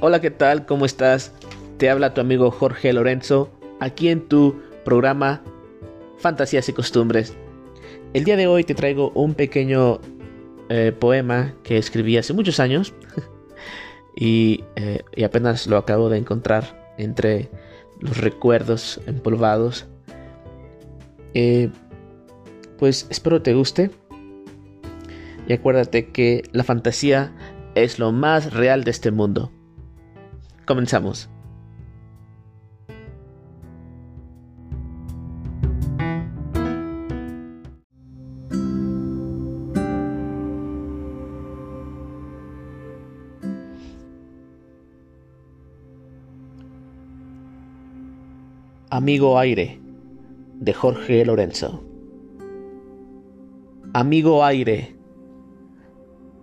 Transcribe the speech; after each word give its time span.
Hola, 0.00 0.20
¿qué 0.20 0.30
tal? 0.30 0.64
¿Cómo 0.64 0.86
estás? 0.86 1.32
Te 1.76 1.90
habla 1.90 2.14
tu 2.14 2.20
amigo 2.20 2.52
Jorge 2.52 2.92
Lorenzo, 2.92 3.50
aquí 3.80 4.10
en 4.10 4.28
tu 4.28 4.62
programa 4.84 5.42
Fantasías 6.18 6.68
y 6.68 6.72
Costumbres. 6.72 7.36
El 8.14 8.22
día 8.22 8.36
de 8.36 8.46
hoy 8.46 8.62
te 8.62 8.76
traigo 8.76 9.10
un 9.16 9.34
pequeño 9.34 9.98
eh, 10.68 10.92
poema 10.96 11.52
que 11.64 11.78
escribí 11.78 12.16
hace 12.16 12.32
muchos 12.32 12.60
años 12.60 12.94
y, 14.16 14.62
eh, 14.76 15.02
y, 15.16 15.24
apenas 15.24 15.66
lo 15.66 15.76
acabo 15.76 16.08
de 16.08 16.18
encontrar 16.18 16.94
entre 16.96 17.50
los 17.98 18.18
recuerdos 18.18 19.00
empolvados. 19.08 19.88
Eh, 21.34 21.70
pues 22.78 23.08
espero 23.10 23.42
te 23.42 23.52
guste 23.52 23.90
y 25.48 25.54
acuérdate 25.54 26.12
que 26.12 26.44
la 26.52 26.62
fantasía 26.62 27.32
es 27.74 27.98
lo 27.98 28.12
más 28.12 28.54
real 28.54 28.84
de 28.84 28.92
este 28.92 29.10
mundo. 29.10 29.50
Comenzamos. 30.68 31.30
Amigo 48.90 49.38
Aire 49.38 49.80
de 50.60 50.74
Jorge 50.74 51.24
Lorenzo. 51.24 51.82
Amigo 53.94 54.44
Aire, 54.44 54.94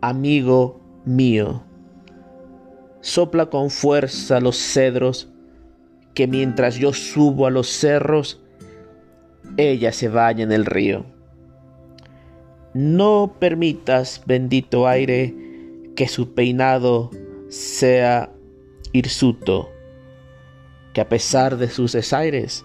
amigo 0.00 0.80
mío 1.04 1.73
sopla 3.04 3.50
con 3.50 3.68
fuerza 3.68 4.40
los 4.40 4.56
cedros, 4.56 5.28
que 6.14 6.26
mientras 6.26 6.76
yo 6.76 6.94
subo 6.94 7.46
a 7.46 7.50
los 7.50 7.68
cerros, 7.68 8.40
ella 9.58 9.92
se 9.92 10.08
vaya 10.08 10.42
en 10.42 10.52
el 10.52 10.64
río. 10.64 11.04
No 12.72 13.36
permitas, 13.38 14.22
bendito 14.24 14.88
aire, 14.88 15.34
que 15.94 16.08
su 16.08 16.32
peinado 16.32 17.10
sea 17.50 18.32
hirsuto, 18.92 19.70
que 20.94 21.02
a 21.02 21.08
pesar 21.10 21.58
de 21.58 21.68
sus 21.68 21.92
desaires, 21.92 22.64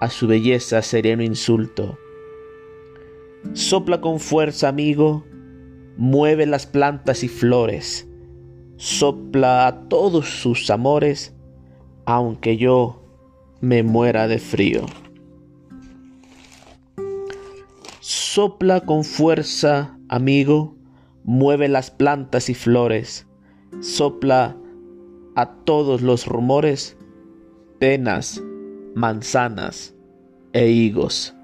a 0.00 0.08
su 0.08 0.28
belleza 0.28 0.80
sería 0.80 1.12
un 1.12 1.20
insulto. 1.20 1.98
Sopla 3.52 4.00
con 4.00 4.18
fuerza, 4.18 4.68
amigo, 4.68 5.26
mueve 5.98 6.46
las 6.46 6.64
plantas 6.66 7.22
y 7.22 7.28
flores, 7.28 8.07
sopla 8.78 9.66
a 9.66 9.88
todos 9.88 10.28
sus 10.40 10.70
amores, 10.70 11.34
aunque 12.06 12.56
yo 12.56 13.02
me 13.60 13.82
muera 13.82 14.28
de 14.28 14.38
frío. 14.38 14.86
Sopla 18.00 18.80
con 18.80 19.02
fuerza, 19.04 19.98
amigo, 20.08 20.76
mueve 21.24 21.68
las 21.68 21.90
plantas 21.90 22.48
y 22.48 22.54
flores, 22.54 23.26
sopla 23.80 24.56
a 25.34 25.46
todos 25.64 26.00
los 26.00 26.26
rumores, 26.26 26.96
penas, 27.80 28.42
manzanas 28.94 29.94
e 30.52 30.68
higos. 30.68 31.34